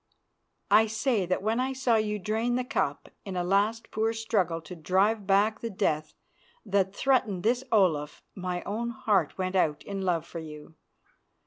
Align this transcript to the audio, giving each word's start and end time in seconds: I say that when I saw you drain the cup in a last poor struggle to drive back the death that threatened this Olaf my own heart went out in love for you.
I 0.71 0.87
say 0.87 1.27
that 1.27 1.43
when 1.43 1.59
I 1.59 1.73
saw 1.73 1.93
you 1.97 2.17
drain 2.17 2.55
the 2.55 2.63
cup 2.63 3.09
in 3.23 3.35
a 3.35 3.43
last 3.43 3.91
poor 3.91 4.13
struggle 4.13 4.59
to 4.61 4.75
drive 4.75 5.27
back 5.27 5.59
the 5.61 5.69
death 5.69 6.15
that 6.65 6.95
threatened 6.95 7.43
this 7.43 7.63
Olaf 7.71 8.23
my 8.33 8.63
own 8.63 8.89
heart 8.89 9.37
went 9.37 9.55
out 9.55 9.83
in 9.83 10.01
love 10.01 10.25
for 10.25 10.39
you. 10.39 10.73